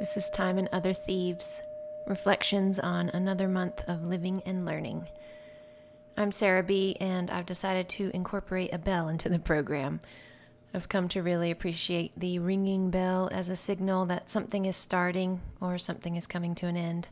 [0.00, 1.60] This is Time and Other Thieves
[2.06, 5.06] Reflections on Another Month of Living and Learning.
[6.16, 10.00] I'm Sarah B., and I've decided to incorporate a bell into the program.
[10.72, 15.42] I've come to really appreciate the ringing bell as a signal that something is starting
[15.60, 17.08] or something is coming to an end,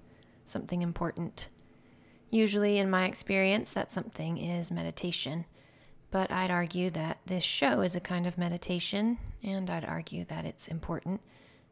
[0.47, 1.51] something important.
[2.31, 5.45] Usually, in my experience, that something is meditation.
[6.11, 10.47] But I'd argue that this show is a kind of meditation, and I'd argue that
[10.47, 11.21] it's important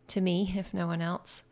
[0.09, 1.45] to me, if no one else.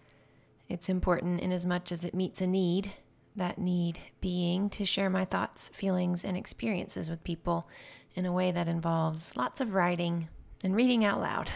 [0.69, 2.91] It's important in as much as it meets a need,
[3.37, 7.69] that need being to share my thoughts, feelings, and experiences with people
[8.15, 10.29] in a way that involves lots of writing
[10.62, 11.51] and reading out loud.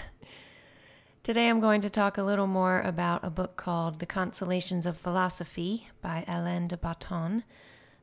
[1.23, 4.97] Today I'm going to talk a little more about a book called The Consolations of
[4.97, 7.45] Philosophy by Alain de Botton,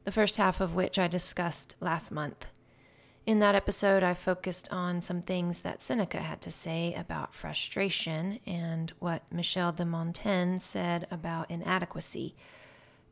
[0.03, 2.47] the first half of which I discussed last month.
[3.25, 8.39] In that episode, I focused on some things that Seneca had to say about frustration
[8.45, 12.35] and what Michel de Montaigne said about inadequacy,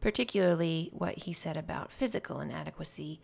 [0.02, 3.22] particularly what he said about physical inadequacy,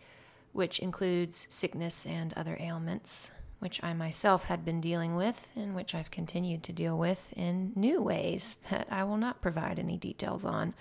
[0.52, 5.94] which includes sickness and other ailments, which I myself had been dealing with and which
[5.94, 10.44] I've continued to deal with in new ways that I will not provide any details
[10.44, 10.74] on.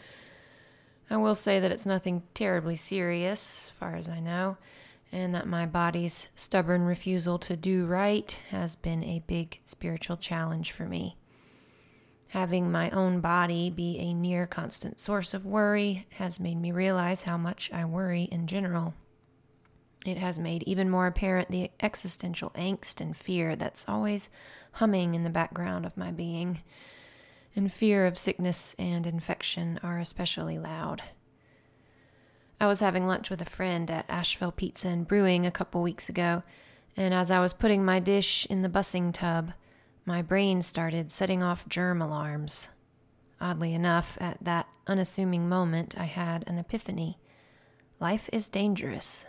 [1.07, 4.57] I will say that it's nothing terribly serious, as far as I know
[5.11, 10.71] and that my body's stubborn refusal to do right has been a big spiritual challenge
[10.71, 11.17] for me.
[12.29, 17.23] Having my own body be a near constant source of worry has made me realize
[17.23, 18.93] how much I worry in general.
[20.05, 24.29] It has made even more apparent the existential angst and fear that's always
[24.73, 26.61] humming in the background of my being.
[27.55, 31.01] And fear of sickness and infection are especially loud.
[32.61, 36.09] I was having lunch with a friend at Asheville Pizza and Brewing a couple weeks
[36.09, 36.43] ago,
[36.97, 39.53] and as I was putting my dish in the bussing tub,
[40.03, 42.67] my brain started setting off germ alarms.
[43.39, 47.17] Oddly enough, at that unassuming moment, I had an epiphany.
[48.01, 49.25] Life is dangerous.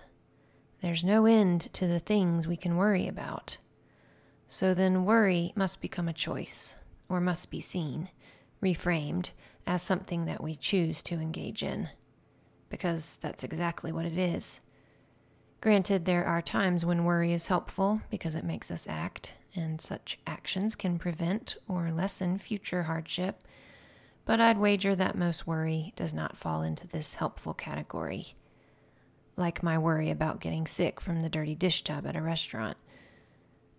[0.83, 3.59] There's no end to the things we can worry about.
[4.49, 6.75] So then, worry must become a choice,
[7.09, 8.09] or must be seen,
[8.61, 9.31] reframed,
[9.69, 11.91] as something that we choose to engage in
[12.71, 14.61] because that's exactly what it is.
[15.61, 20.19] Granted, there are times when worry is helpful because it makes us act, and such
[20.27, 23.43] actions can prevent or lessen future hardship,
[24.25, 28.35] but I'd wager that most worry does not fall into this helpful category.
[29.37, 32.79] Like my worry about getting sick from the dirty dish tub at a restaurant.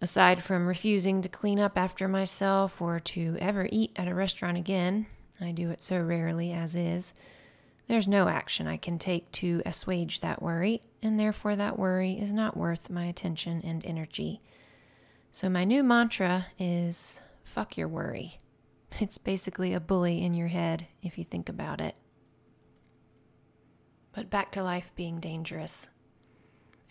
[0.02, 4.58] Aside from refusing to clean up after myself or to ever eat at a restaurant
[4.58, 5.06] again,
[5.40, 7.13] I do it so rarely as is
[7.91, 12.31] there's no action I can take to assuage that worry, and therefore that worry is
[12.31, 14.41] not worth my attention and energy.
[15.34, 18.40] So, my new mantra is fuck your worry.
[19.02, 21.96] It's basically a bully in your head if you think about it.
[24.13, 25.90] But back to life being dangerous.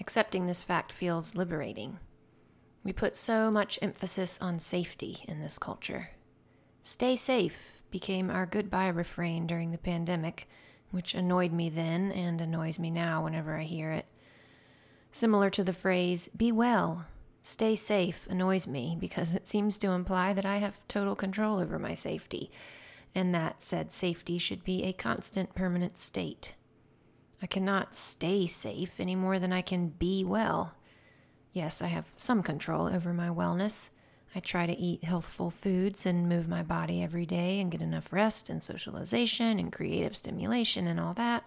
[0.01, 1.99] Accepting this fact feels liberating.
[2.85, 6.11] We put so much emphasis on safety in this culture.
[6.83, 10.47] Stay safe became our goodbye refrain during the pandemic
[10.91, 14.07] which annoyed me then and annoys me now whenever I hear it.
[15.13, 17.07] Similar to the phrase, be well,
[17.43, 21.79] stay safe, annoys me because it seems to imply that I have total control over
[21.79, 22.51] my safety,
[23.15, 26.55] and that said safety should be a constant, permanent state.
[27.43, 30.75] I cannot stay safe any more than I can be well.
[31.53, 33.91] Yes, I have some control over my wellness
[34.35, 38.13] I try to eat healthful foods and move my body every day and get enough
[38.13, 41.45] rest and socialization and creative stimulation and all that.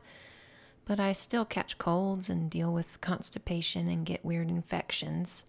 [0.86, 5.46] But I still catch colds and deal with constipation and get weird infections.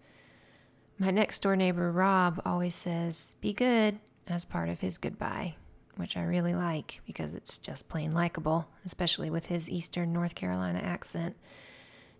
[0.97, 5.55] My next door neighbor, Rob, always says, Be good, as part of his goodbye,
[5.97, 10.79] which I really like because it's just plain likable, especially with his Eastern North Carolina
[10.79, 11.35] accent.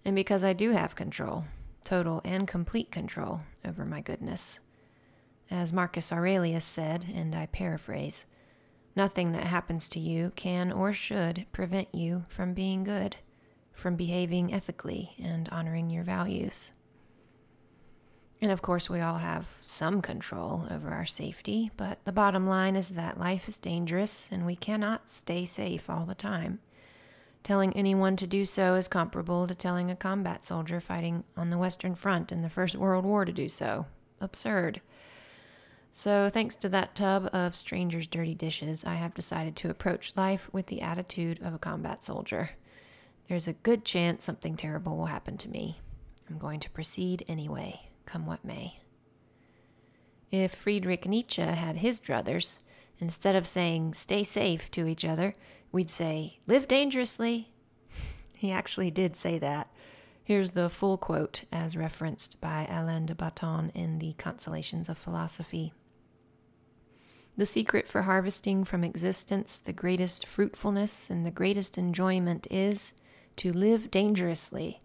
[0.04, 1.46] And because I do have control,
[1.86, 4.60] total and complete control over my goodness.
[5.52, 8.26] As Marcus Aurelius said, and I paraphrase,
[8.96, 13.18] nothing that happens to you can or should prevent you from being good,
[13.72, 16.74] from behaving ethically and honoring your values.
[18.42, 22.76] And of course, we all have some control over our safety, but the bottom line
[22.76, 26.60] is that life is dangerous and we cannot stay safe all the time.
[27.44, 31.58] Telling anyone to do so is comparable to telling a combat soldier fighting on the
[31.58, 33.86] Western Front in the First World War to do so.
[34.20, 34.82] Absurd.
[35.98, 40.50] So, thanks to that tub of strangers' dirty dishes, I have decided to approach life
[40.52, 42.50] with the attitude of a combat soldier.
[43.30, 45.80] There's a good chance something terrible will happen to me.
[46.30, 48.82] I'm going to proceed anyway, come what may.
[50.32, 52.60] If Friedrich Nietzsche had his druthers,
[53.00, 55.34] Instead of saying stay safe to each other,
[55.72, 57.52] we'd say live dangerously.
[58.34, 59.70] he actually did say that.
[60.24, 65.74] Here's the full quote as referenced by Alain de Botton in the Consolations of Philosophy.
[67.38, 72.94] The secret for harvesting from existence the greatest fruitfulness and the greatest enjoyment is
[73.38, 74.82] to live dangerously.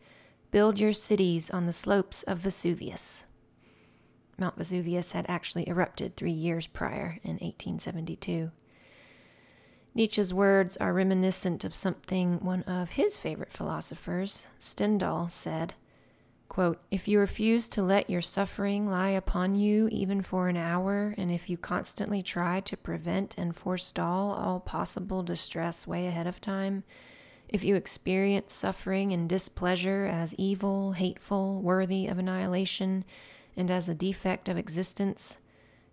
[0.50, 3.24] Build your cities on the slopes of Vesuvius.
[4.36, 8.50] Mount Vesuvius had actually erupted three years prior in 1872.
[9.94, 15.74] Nietzsche's words are reminiscent of something one of his favorite philosophers, Stendhal, said
[16.50, 21.14] quote, If you refuse to let your suffering lie upon you even for an hour,
[21.16, 26.40] and if you constantly try to prevent and forestall all possible distress way ahead of
[26.40, 26.82] time,
[27.48, 33.04] if you experience suffering and displeasure as evil, hateful, worthy of annihilation,
[33.56, 35.38] and as a defect of existence,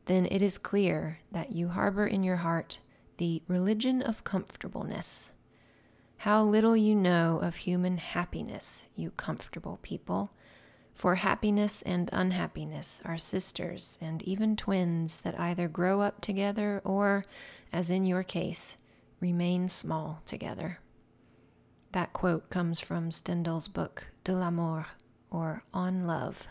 [0.08, 2.80] then it is clear that you harbor in your heart
[3.18, 5.32] the religion of comfortableness.
[6.18, 10.32] How little you know of human happiness, you comfortable people.
[10.98, 17.24] For happiness and unhappiness are sisters and even twins that either grow up together or,
[17.72, 18.78] as in your case,
[19.20, 20.80] remain small together.
[21.92, 24.88] That quote comes from Stendhal's book De l'Amour,
[25.30, 26.48] or On Love.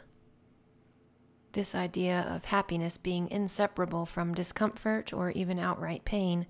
[1.50, 6.46] This idea of happiness being inseparable from discomfort or even outright pain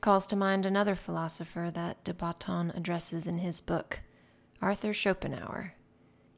[0.00, 4.00] calls to mind another philosopher that de Botton addresses in his book,
[4.62, 5.74] Arthur Schopenhauer.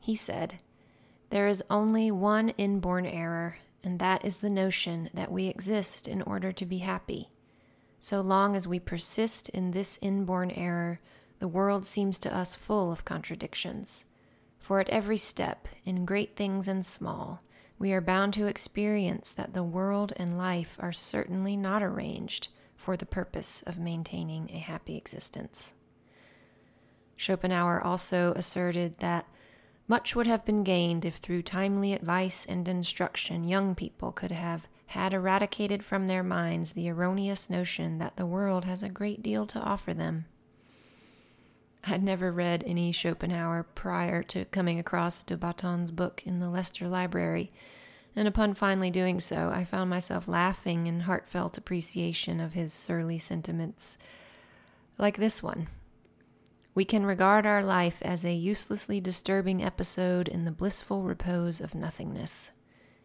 [0.01, 0.59] He said,
[1.31, 6.23] There is only one inborn error, and that is the notion that we exist in
[6.23, 7.31] order to be happy.
[8.01, 11.01] So long as we persist in this inborn error,
[11.39, 14.05] the world seems to us full of contradictions.
[14.59, 17.43] For at every step, in great things and small,
[17.79, 22.97] we are bound to experience that the world and life are certainly not arranged for
[22.97, 25.75] the purpose of maintaining a happy existence.
[27.17, 29.27] Schopenhauer also asserted that
[29.89, 34.67] much would have been gained if, through timely advice and instruction, young people could have
[34.87, 39.47] had eradicated from their minds the erroneous notion that the world has a great deal
[39.47, 40.27] to offer them.
[41.85, 47.53] I'd never read any Schopenhauer prior to coming across de book in the Leicester Library,
[48.17, 53.19] and upon finally doing so, I found myself laughing in heartfelt appreciation of his surly
[53.19, 53.99] sentiments.
[54.99, 55.69] Like this one
[56.77, 61.75] We can regard our life as a uselessly disturbing episode in the blissful repose of
[61.75, 62.53] nothingness.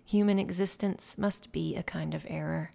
[0.03, 2.73] Human existence must be a kind of error.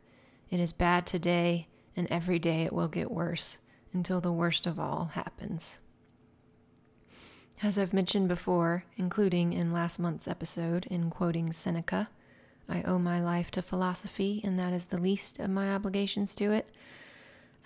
[0.48, 3.58] It is bad today, and every day it will get worse
[3.92, 5.80] until the worst of all happens.
[7.62, 12.08] As I've mentioned before, including in last month's episode in quoting Seneca,
[12.70, 16.52] I owe my life to philosophy, and that is the least of my obligations to
[16.52, 16.70] it.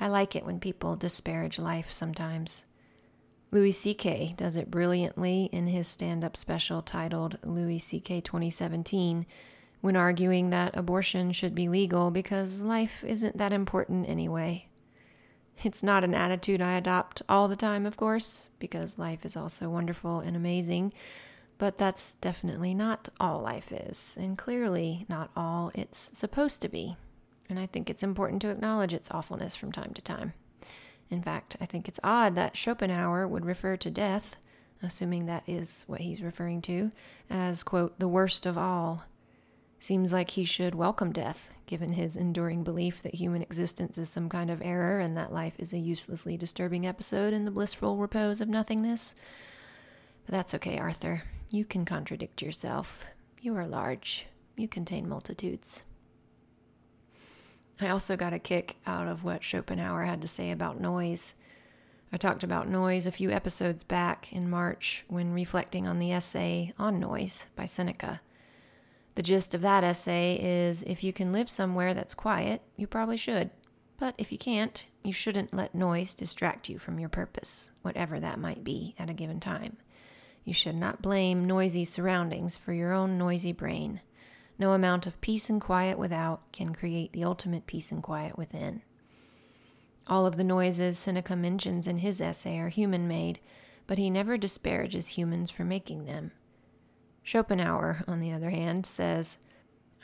[0.00, 2.64] I like it when people disparage life sometimes.
[3.52, 4.34] Louis C.K.
[4.36, 8.20] does it brilliantly in his stand up special titled Louis C.K.
[8.20, 9.26] 2017
[9.80, 14.68] when arguing that abortion should be legal because life isn't that important anyway.
[15.62, 19.68] It's not an attitude I adopt all the time, of course, because life is also
[19.68, 20.92] wonderful and amazing,
[21.58, 26.96] but that's definitely not all life is, and clearly not all it's supposed to be.
[27.48, 30.34] And I think it's important to acknowledge its awfulness from time to time.
[31.10, 34.36] In fact, I think it's odd that Schopenhauer would refer to death,
[34.82, 36.92] assuming that is what he's referring to,
[37.28, 39.04] as, quote, the worst of all.
[39.80, 44.28] Seems like he should welcome death, given his enduring belief that human existence is some
[44.28, 48.40] kind of error and that life is a uselessly disturbing episode in the blissful repose
[48.40, 49.14] of nothingness.
[50.26, 51.22] But that's okay, Arthur.
[51.50, 53.04] You can contradict yourself.
[53.40, 54.26] You are large.
[54.56, 55.82] You contain multitudes.
[57.82, 61.34] I also got a kick out of what Schopenhauer had to say about noise.
[62.12, 66.74] I talked about noise a few episodes back in March when reflecting on the essay
[66.78, 68.20] On Noise by Seneca.
[69.14, 73.16] The gist of that essay is if you can live somewhere that's quiet, you probably
[73.16, 73.50] should.
[73.98, 78.38] But if you can't, you shouldn't let noise distract you from your purpose, whatever that
[78.38, 79.76] might be at a given time.
[80.44, 84.00] You should not blame noisy surroundings for your own noisy brain.
[84.60, 88.82] No amount of peace and quiet without can create the ultimate peace and quiet within.
[90.06, 93.40] All of the noises Seneca mentions in his essay are human made,
[93.86, 96.32] but he never disparages humans for making them.
[97.24, 99.38] Schopenhauer, on the other hand, says,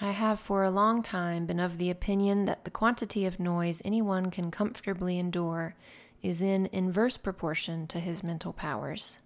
[0.01, 3.83] I have for a long time been of the opinion that the quantity of noise
[3.85, 5.75] anyone can comfortably endure
[6.23, 9.19] is in inverse proportion to his mental powers.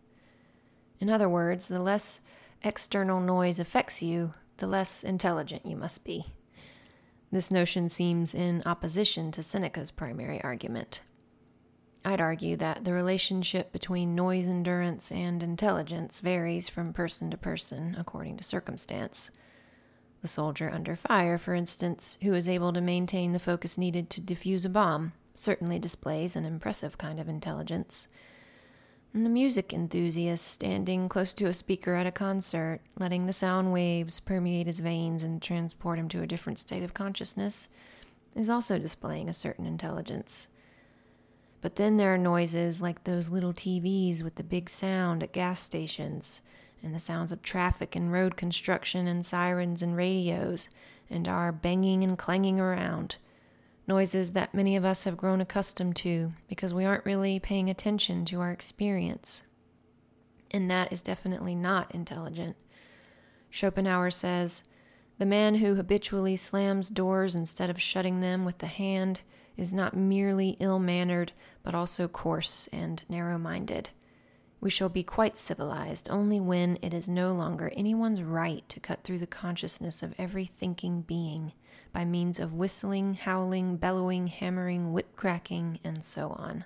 [0.99, 2.21] In other words, the less
[2.65, 6.26] external noise affects you, the less intelligent you must be.
[7.33, 11.00] This notion seems in opposition to Seneca's primary argument.
[12.05, 17.95] I'd argue that the relationship between noise endurance and intelligence varies from person to person
[17.99, 19.31] according to circumstance.
[20.23, 24.21] The soldier under fire, for instance, who is able to maintain the focus needed to
[24.21, 28.09] defuse a bomb, certainly displays an impressive kind of intelligence.
[29.12, 33.73] And the music enthusiast standing close to a speaker at a concert, letting the sound
[33.73, 37.69] waves permeate his veins and transport him to a different state of consciousness,
[38.37, 40.47] is also displaying a certain intelligence.
[41.61, 45.61] But then there are noises like those little TVs with the big sound at gas
[45.61, 46.40] stations,
[46.81, 50.69] and the sounds of traffic and road construction and sirens and radios,
[51.11, 53.17] and our banging and clanging around.
[53.90, 58.25] Noises that many of us have grown accustomed to because we aren't really paying attention
[58.26, 59.42] to our experience.
[60.52, 62.54] And that is definitely not intelligent.
[63.50, 64.62] Schopenhauer says,
[65.18, 69.23] The man who habitually slams doors instead of shutting them with the hand
[69.56, 71.32] is not merely ill mannered,
[71.64, 73.90] but also coarse and narrow minded.
[74.61, 79.02] We shall be quite civilized only when it is no longer anyone's right to cut
[79.02, 81.54] through the consciousness of every thinking being
[81.92, 86.64] by means of whistling, howling, bellowing, hammering, whip cracking, and so on.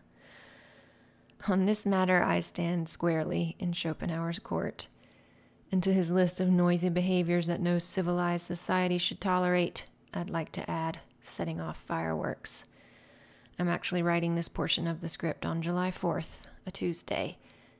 [1.48, 4.88] On this matter, I stand squarely in Schopenhauer's court.
[5.70, 10.52] And to his list of noisy behaviors that no civilized society should tolerate, I'd like
[10.52, 12.64] to add setting off fireworks.
[13.58, 17.38] I'm actually writing this portion of the script on July 4th, a Tuesday,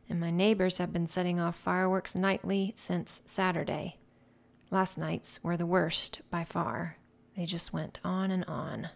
[0.08, 3.96] and my neighbors have been setting off fireworks nightly since Saturday.
[4.70, 6.96] Last night's were the worst by far.
[7.36, 8.90] They just went on and on.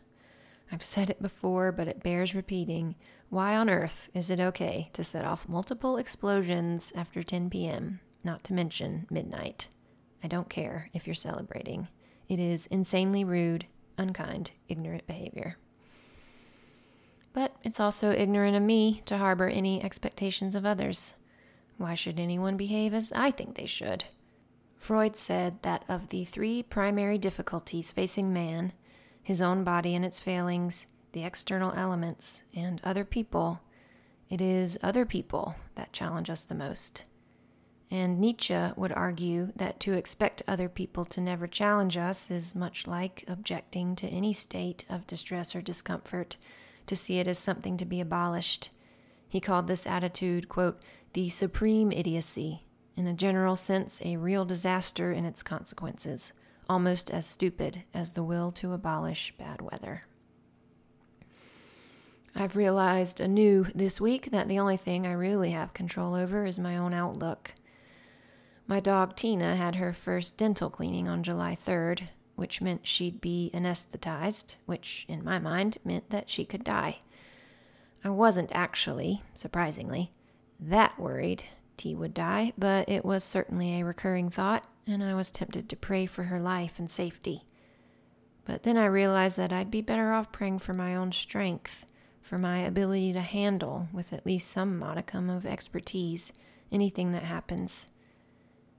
[0.70, 2.94] I've said it before, but it bears repeating.
[3.30, 8.44] Why on earth is it okay to set off multiple explosions after 10 p.m., not
[8.44, 9.68] to mention midnight?
[10.22, 11.88] I don't care if you're celebrating.
[12.28, 13.66] It is insanely rude,
[13.96, 15.56] unkind, ignorant behavior.
[17.32, 21.14] But it's also ignorant of me to harbor any expectations of others.
[21.76, 24.04] Why should anyone behave as I think they should?
[24.78, 28.72] Freud said that of the three primary difficulties facing man
[29.22, 33.60] his own body and its failings, the external elements, and other people
[34.30, 37.04] it is other people that challenge us the most.
[37.90, 42.86] And Nietzsche would argue that to expect other people to never challenge us is much
[42.86, 46.36] like objecting to any state of distress or discomfort
[46.86, 48.68] to see it as something to be abolished.
[49.26, 50.78] He called this attitude, quote,
[51.14, 52.64] the supreme idiocy,
[52.98, 56.32] in a general sense, a real disaster in its consequences,
[56.68, 60.02] almost as stupid as the will to abolish bad weather.
[62.34, 66.58] I've realized anew this week that the only thing I really have control over is
[66.58, 67.54] my own outlook.
[68.66, 73.50] My dog Tina had her first dental cleaning on July 3rd, which meant she'd be
[73.54, 76.98] anesthetized, which in my mind meant that she could die.
[78.04, 80.12] I wasn't actually, surprisingly,
[80.60, 81.44] that worried
[81.78, 85.76] T would die, but it was certainly a recurring thought, and I was tempted to
[85.76, 87.46] pray for her life and safety.
[88.44, 91.86] But then I realized that I'd be better off praying for my own strength,
[92.20, 96.32] for my ability to handle, with at least some modicum of expertise,
[96.72, 97.88] anything that happens.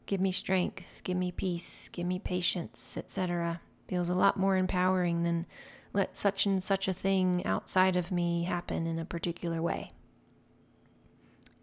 [0.06, 3.62] Give me strength, give me peace, give me patience, etc.
[3.88, 5.46] feels a lot more empowering than
[5.94, 9.92] let such and such a thing outside of me happen in a particular way.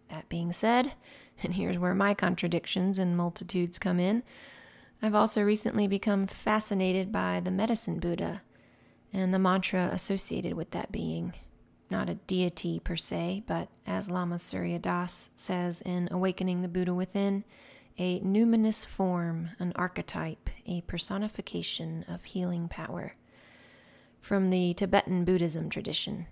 [0.09, 0.93] That being said,
[1.43, 4.23] and here's where my contradictions and multitudes come in,
[5.01, 8.41] I've also recently become fascinated by the medicine Buddha
[9.13, 11.33] and the mantra associated with that being.
[11.89, 16.93] Not a deity per se, but as Lama Surya Das says in Awakening the Buddha
[16.93, 17.43] Within,
[17.97, 23.15] a numinous form, an archetype, a personification of healing power.
[24.19, 26.27] From the Tibetan Buddhism tradition.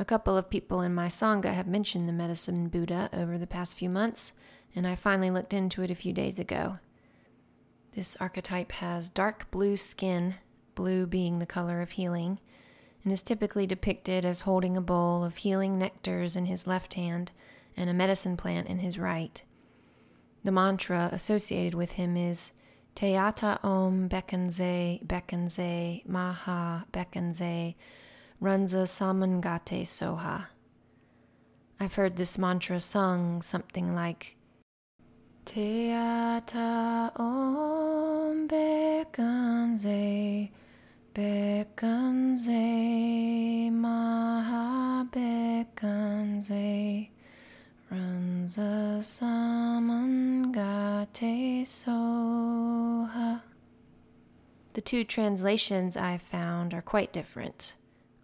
[0.00, 3.76] A couple of people in my Sangha have mentioned the medicine Buddha over the past
[3.76, 4.32] few months,
[4.76, 6.78] and I finally looked into it a few days ago.
[7.92, 10.34] This archetype has dark blue skin,
[10.76, 12.38] blue being the color of healing,
[13.02, 17.32] and is typically depicted as holding a bowl of healing nectars in his left hand
[17.76, 19.42] and a medicine plant in his right.
[20.44, 22.52] The mantra associated with him is
[22.94, 27.74] Tayata Om Bekadze Bekadze Maha Bekadze
[28.40, 30.46] Runza Samungate Soha.
[31.80, 34.36] I've heard this mantra sung something like
[35.44, 40.50] Tayata Om Bekadze
[41.12, 42.52] Bekadze
[43.72, 47.08] Maha Bekadze
[47.90, 50.46] Ranza Samungate
[51.66, 53.42] Soha.
[54.74, 57.74] The two translations I've found are quite different.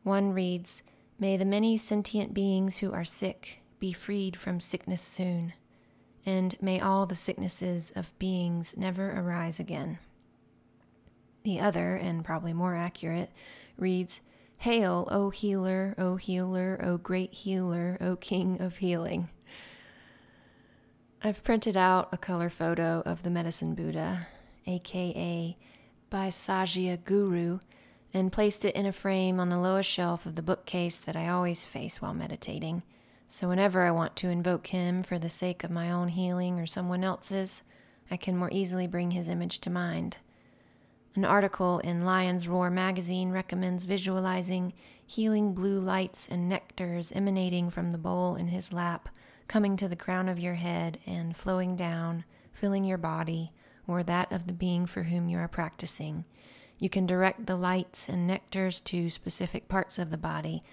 [0.05, 0.83] One reads,
[1.19, 5.55] May the many sentient beings who are sick be freed from sickness soon,
[6.27, 9.99] and may all the sicknesses of beings never arise again.
[11.43, 13.31] The other, and probably more accurate,
[13.79, 14.21] reads,
[14.59, 19.31] Hail, O healer, O healer, O great healer, O king of healing.
[21.23, 24.29] I've printed out a color photo of the medicine Buddha,
[24.67, 25.57] aka
[26.13, 27.61] Vaisajya Guru,
[28.15, 31.29] and placed it in a frame on the lowest shelf of the bookcase that I
[31.29, 32.85] always face while meditating.
[33.29, 36.67] So whenever I want to invoke him for the sake of my own healing or
[36.67, 37.63] someone else's,
[38.11, 40.19] I can more easily bring his image to mind.
[41.17, 44.73] An article in Lion's Roar magazine recommends visualizing
[45.05, 49.09] healing blue lights and nectars emanating from the bowl in his lap,
[49.49, 53.53] coming to the crown of your head and flowing down, filling your body
[53.87, 56.25] or that of the being for whom you are practicing.
[56.79, 60.65] You can direct the lights and nectars to specific parts of the body,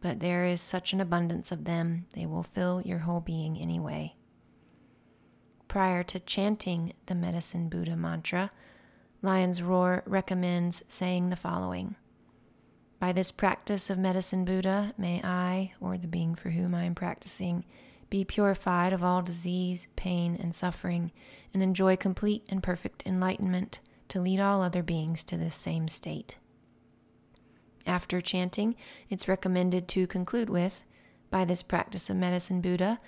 [0.00, 4.16] but there is such an abundance of them, they will fill your whole being anyway.
[5.68, 8.50] Prior to chanting the Medicine Buddha mantra,
[9.22, 11.94] Lion's Roar recommends saying the following
[12.98, 16.94] By this practice of Medicine Buddha, may I, or the being for whom I am
[16.94, 17.66] practicing,
[18.08, 21.12] be purified of all disease, pain, and suffering,
[21.52, 26.36] and enjoy complete and perfect enlightenment to lead all other beings to this same state.
[27.86, 28.76] After chanting,
[29.08, 30.84] it's recommended to conclude with
[31.30, 33.00] By this practice of medicine Buddha,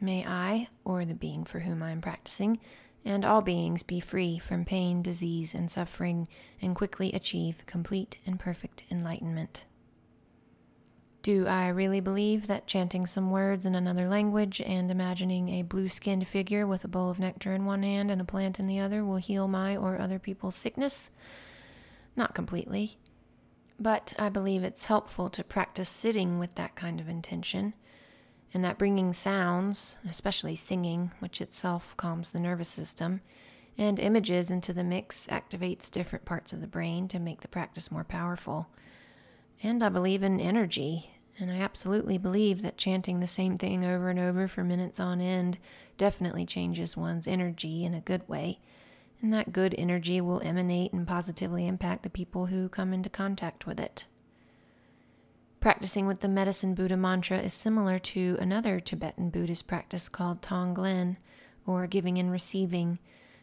[0.00, 2.58] may I, or the being for whom I am practicing,
[3.04, 6.28] and all beings be free from pain, disease, and suffering,
[6.60, 9.64] and quickly achieve complete and perfect enlightenment.
[11.28, 15.90] Do I really believe that chanting some words in another language and imagining a blue
[15.90, 18.78] skinned figure with a bowl of nectar in one hand and a plant in the
[18.80, 21.10] other will heal my or other people's sickness?
[22.16, 22.96] Not completely.
[23.78, 27.74] But I believe it's helpful to practice sitting with that kind of intention,
[28.54, 33.20] and that bringing sounds, especially singing, which itself calms the nervous system,
[33.76, 37.92] and images into the mix activates different parts of the brain to make the practice
[37.92, 38.68] more powerful.
[39.62, 44.10] And I believe in energy, and I absolutely believe that chanting the same thing over
[44.10, 45.58] and over for minutes on end
[45.96, 48.58] definitely changes one's energy in a good way.
[49.22, 53.66] And that good energy will emanate and positively impact the people who come into contact
[53.66, 54.06] with it.
[55.60, 61.16] Practicing with the Medicine Buddha mantra is similar to another Tibetan Buddhist practice called Tonglen,
[61.66, 63.00] or giving and receiving,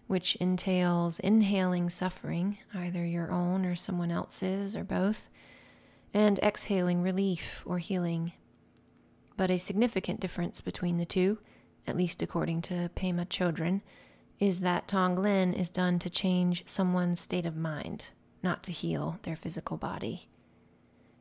[0.08, 5.30] which entails inhaling suffering, either your own or someone else's or both
[6.16, 8.32] and exhaling relief or healing.
[9.36, 11.40] But a significant difference between the two,
[11.86, 13.82] at least according to Pema Chodron,
[14.40, 19.36] is that Tonglen is done to change someone's state of mind, not to heal their
[19.36, 20.30] physical body.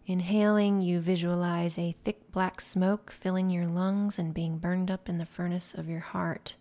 [0.06, 5.18] Inhaling, you visualize a thick black smoke filling your lungs and being burned up in
[5.18, 6.54] the furnace of your heart.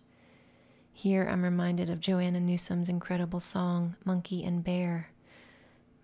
[0.91, 5.12] Here I'm reminded of Joanna Newsom's incredible song, Monkey and Bear.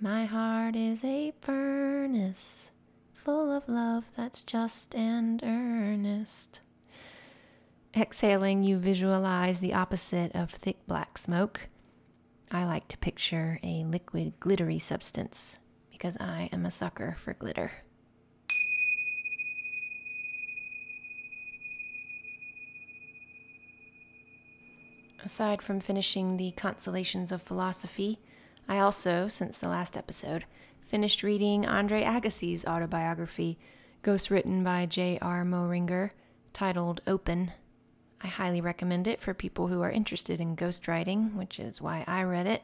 [0.02, 2.72] My heart is a furnace
[3.12, 6.62] full of love that's just and earnest.
[7.94, 11.68] Exhaling, you visualize the opposite of thick black smoke.
[12.50, 15.58] I like to picture a liquid, glittery substance
[15.92, 17.70] because I am a sucker for glitter.
[25.26, 28.20] Aside from finishing the Consolations of Philosophy,
[28.70, 30.46] I also, since the last episode,
[30.80, 33.58] finished reading Andre Agassi's autobiography,
[34.04, 35.44] ghostwritten by J.R.
[35.44, 36.12] Moehringer,
[36.54, 37.52] titled Open.
[38.22, 42.22] I highly recommend it for people who are interested in ghostwriting, which is why I
[42.22, 42.64] read it,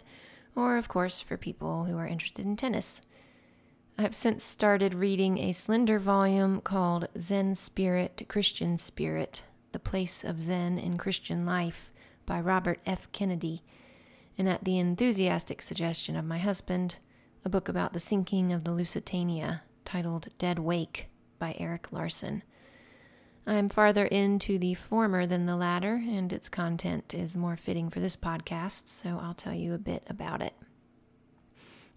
[0.56, 3.02] or, of course, for people who are interested in tennis.
[3.98, 9.42] I have since started reading a slender volume called Zen Spirit, Christian Spirit
[9.72, 11.92] The Place of Zen in Christian Life
[12.28, 13.12] by Robert F.
[13.12, 13.64] Kennedy
[14.38, 16.96] and at the enthusiastic suggestion of my husband,
[17.44, 21.08] a book about the sinking of the Lusitania titled Dead Wake
[21.40, 22.44] by Erik Larson.
[23.48, 27.90] I am farther into the former than the latter, and its content is more fitting
[27.90, 30.54] for this podcast, so I'll tell you a bit about it.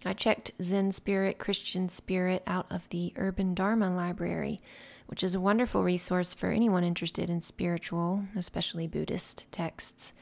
[0.05, 4.61] I checked Zen Spirit, Christian Spirit out of the Urban Dharma Library,
[5.07, 10.13] which is a wonderful resource for anyone interested in spiritual, especially Buddhist, texts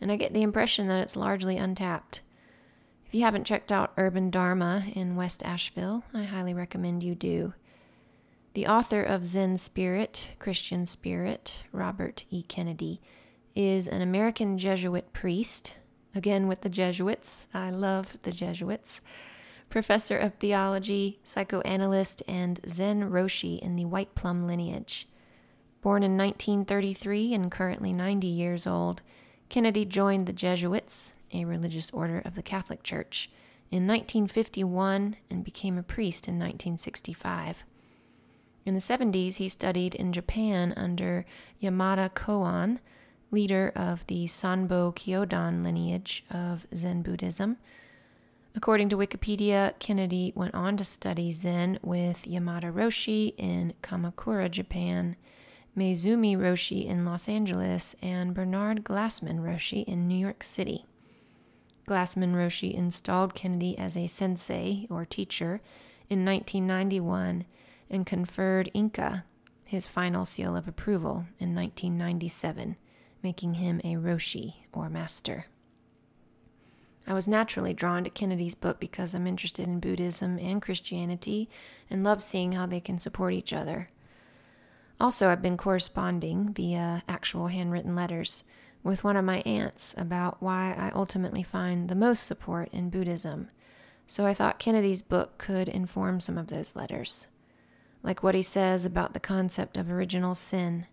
[0.00, 2.20] and I get the impression that it's largely untapped.
[3.06, 7.54] If you haven't checked out Urban Dharma in West Asheville, I highly recommend you do.
[8.54, 12.42] The author of Zen Spirit, Christian Spirit, Robert E.
[12.42, 13.00] Kennedy,
[13.54, 15.76] is an American Jesuit priest,
[16.14, 17.46] again with the Jesuits.
[17.54, 19.00] I love the Jesuits.
[19.68, 25.08] Professor of theology, psychoanalyst, and Zen Roshi in the White Plum lineage.
[25.82, 29.02] Born in 1933 and currently 90 years old,
[29.48, 33.30] Kennedy joined the Jesuits, a religious order of the Catholic Church,
[33.70, 37.64] in 1951 and became a priest in 1965.
[38.64, 41.24] In the 70s, he studied in Japan under
[41.62, 42.78] Yamada Koun,
[43.30, 47.58] leader of the Sanbo Kyodan lineage of Zen Buddhism.
[48.54, 55.16] According to Wikipedia, Kennedy went on to study Zen with Yamada Roshi in Kamakura, Japan,
[55.76, 60.86] Maezumi Roshi in Los Angeles, and Bernard Glassman Roshi in New York City.
[61.86, 65.60] Glassman Roshi installed Kennedy as a sensei or teacher
[66.08, 67.44] in 1991
[67.90, 69.24] and conferred Inka,
[69.66, 72.76] his final seal of approval, in 1997
[73.26, 75.46] making him a Roshi, or master.
[77.08, 81.48] I was naturally drawn to Kennedy's book because I'm interested in Buddhism and Christianity
[81.90, 83.90] and love seeing how they can support each other.
[85.00, 88.44] Also, I've been corresponding via actual handwritten letters
[88.82, 93.50] with one of my aunts about why I ultimately find the most support in Buddhism,
[94.06, 97.26] so I thought Kennedy's book could inform some of those letters.
[98.02, 100.86] Like what he says about the concept of original sin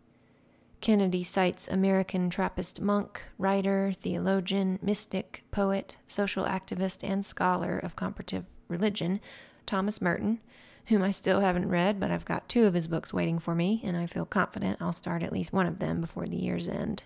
[0.84, 8.44] Kennedy cites American Trappist monk, writer, theologian, mystic, poet, social activist, and scholar of comparative
[8.68, 9.22] religion,
[9.66, 10.42] Thomas Merton,
[10.88, 13.82] whom I still haven't read, but I've got two of his books waiting for me,
[13.84, 17.04] and I feel confident I'll start at least one of them before the year's end.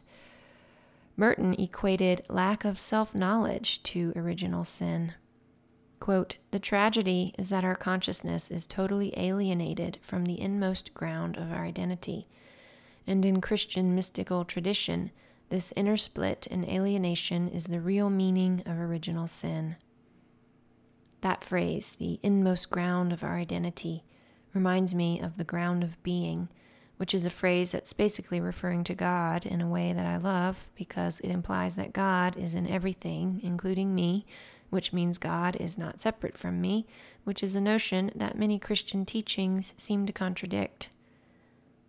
[1.15, 5.13] Merton equated lack of self knowledge to original sin.
[5.99, 11.51] Quote, the tragedy is that our consciousness is totally alienated from the inmost ground of
[11.51, 12.27] our identity
[13.07, 15.11] and in Christian mystical tradition,
[15.49, 19.77] this inner split and alienation is the real meaning of original sin.
[21.27, 24.05] That phrase, the inmost ground of our identity,
[24.53, 26.47] reminds me of the ground of being,
[26.95, 30.69] which is a phrase that's basically referring to God in a way that I love
[30.73, 34.25] because it implies that God is in everything, including me,
[34.69, 36.87] which means God is not separate from me,
[37.25, 40.91] which is a notion that many Christian teachings seem to contradict.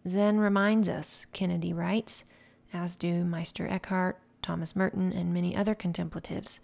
[0.09, 2.24] Zen reminds us, Kennedy writes,
[2.72, 6.59] as do Meister Eckhart, Thomas Merton, and many other contemplatives,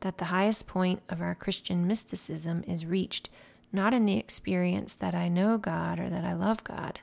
[0.00, 3.30] that the highest point of our Christian mysticism is reached
[3.72, 7.00] not in the experience that I know God or that I love God,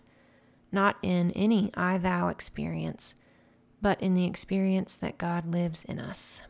[0.71, 3.15] not in any I thou experience,
[3.81, 6.43] but in the experience that God lives in us.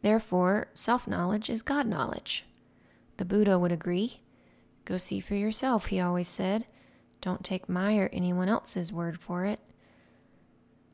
[0.00, 2.44] Therefore, self knowledge is God knowledge.
[3.16, 4.20] The Buddha would agree.
[4.84, 6.66] Go see for yourself, he always said.
[7.20, 9.58] Don't take my or anyone else's word for it.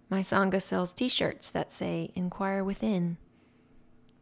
[0.08, 3.18] My Sangha sells t shirts that say, Inquire within.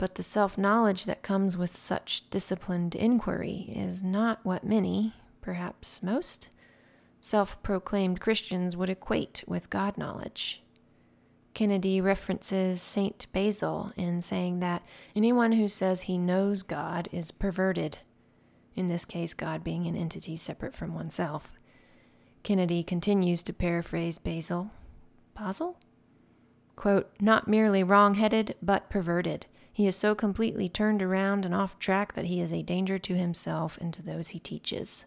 [0.02, 6.02] But the self knowledge that comes with such disciplined inquiry is not what many, perhaps
[6.02, 6.48] most,
[7.20, 10.60] self proclaimed Christians would equate with God knowledge.
[11.54, 14.82] Kennedy references Saint Basil in saying that
[15.14, 17.98] anyone who says he knows God is perverted,
[18.74, 21.54] in this case, God being an entity separate from oneself.
[22.42, 24.72] Kennedy continues to paraphrase Basil.
[25.36, 25.78] Basil?
[26.74, 29.46] Quote, not merely wrong headed, but perverted.
[29.72, 33.16] He is so completely turned around and off track that he is a danger to
[33.16, 35.06] himself and to those he teaches.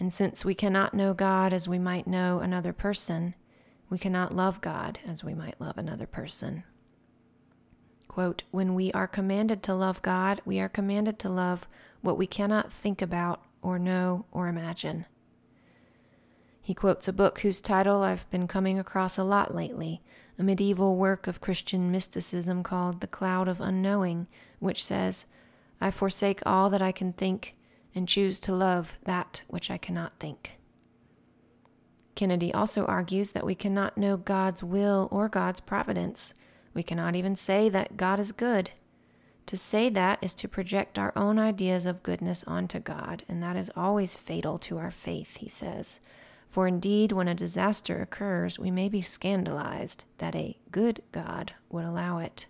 [0.00, 3.34] And since we cannot know God as we might know another person,
[3.88, 6.64] we cannot love God as we might love another person.
[8.08, 11.68] Quote, when we are commanded to love God, we are commanded to love
[12.00, 15.06] what we cannot think about or know or imagine.
[16.60, 20.02] He quotes a book whose title I've been coming across a lot lately,
[20.38, 24.26] a medieval work of Christian mysticism called The Cloud of Unknowing,
[24.58, 25.26] which says,
[25.80, 27.54] I forsake all that I can think
[27.94, 30.58] and choose to love that which I cannot think.
[32.14, 36.34] Kennedy also argues that we cannot know God's will or God's providence.
[36.74, 38.70] We cannot even say that God is good.
[39.46, 43.54] To say that is to project our own ideas of goodness onto God, and that
[43.54, 46.00] is always fatal to our faith, he says.
[46.56, 51.84] For indeed, when a disaster occurs, we may be scandalized that a good God would
[51.84, 52.46] allow it.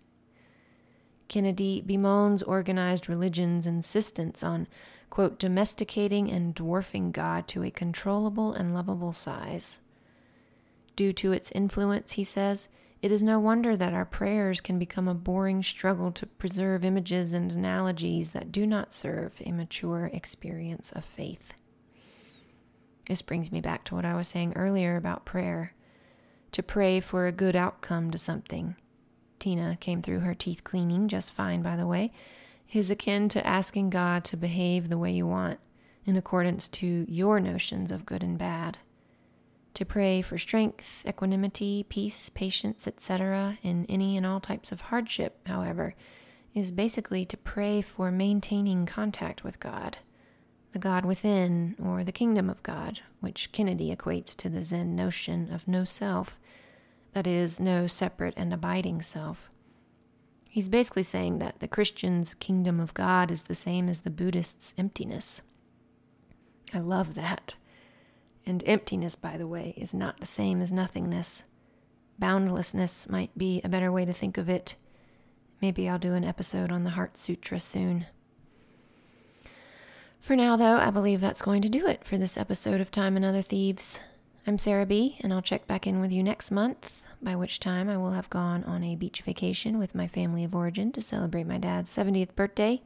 [1.27, 4.69] Kennedy bemoans organized religion's insistence on,
[5.11, 9.81] quote, domesticating and dwarfing God to a controllable and lovable size.
[10.95, 12.69] Due to its influence, he says,
[13.03, 17.33] it is no wonder that our prayers can become a boring struggle to preserve images
[17.33, 21.55] and analogies that do not serve a mature experience of faith.
[23.09, 25.73] This brings me back to what I was saying earlier about prayer
[26.53, 28.77] to pray for a good outcome to something,
[29.39, 32.13] Tina came through her teeth cleaning just fine, by the way,
[32.73, 35.61] is akin to asking God to behave the way you want,
[36.05, 38.79] in accordance to your notions of good and bad.
[39.75, 45.47] To pray for strength, equanimity, peace, patience, etc., in any and all types of hardship,
[45.47, 45.95] however,
[46.55, 49.99] is basically to pray for maintaining contact with God,
[50.77, 55.51] the God within, or the kingdom of God, which Kennedy equates to the Zen notion
[55.51, 56.39] of no self,
[57.15, 59.49] that is, no separate and abiding self.
[60.51, 64.75] He's basically saying that the Christian's kingdom of God is the same as the Buddhist's
[64.77, 65.41] emptiness.
[66.75, 67.55] I love that.
[68.45, 71.45] And emptiness, by the way, is not the same as nothingness.
[72.19, 74.77] Boundlessness might be a better way to think of it.
[75.63, 78.05] Maybe I'll do an episode on the Heart Sutra soon.
[80.27, 83.15] For now, though, I believe that's going to do it for this episode of Time
[83.15, 84.01] and Other Thieves.
[84.45, 87.89] I'm Sarah B., and I'll check back in with you next month, by which time
[87.89, 91.47] I will have gone on a beach vacation with my family of origin to celebrate
[91.47, 92.83] my dad's 70th birthday,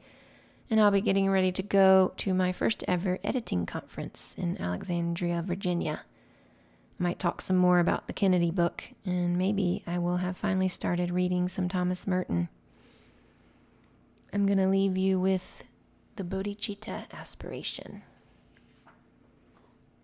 [0.68, 5.42] and I'll be getting ready to go to my first ever editing conference in Alexandria,
[5.42, 6.02] Virginia.
[6.98, 11.10] Might talk some more about the Kennedy book, and maybe I will have finally started
[11.10, 12.50] reading some Thomas Merton.
[14.30, 15.64] I'm going to leave you with
[16.20, 18.02] the bodhicitta aspiration.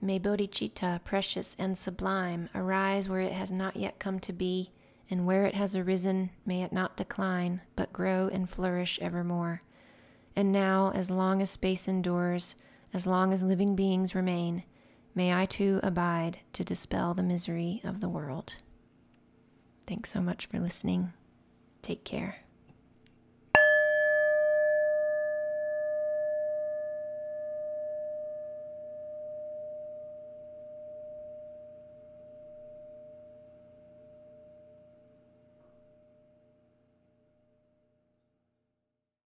[0.01, 4.71] May bodhicitta, precious and sublime, arise where it has not yet come to be,
[5.11, 9.61] and where it has arisen, may it not decline, but grow and flourish evermore.
[10.35, 12.55] And now, as long as space endures,
[12.95, 14.63] as long as living beings remain,
[15.15, 18.55] may I too abide to dispel the misery of the world.
[19.87, 21.13] Thanks so much for listening.
[21.83, 22.46] Take care.